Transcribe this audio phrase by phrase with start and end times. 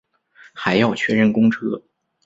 [0.55, 1.83] 还要确认公车